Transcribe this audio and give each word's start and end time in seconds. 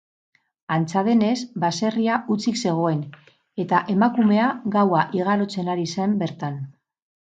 Antza 0.75 1.01
denez, 1.07 1.33
baserria 1.63 2.15
hutsik 2.35 2.57
zegoen 2.69 3.03
eta 3.65 3.83
emakumea 3.95 4.49
gaua 4.77 5.05
igarotzen 5.21 5.71
ari 5.75 5.87
zen 5.95 6.17
bertan. 6.25 6.59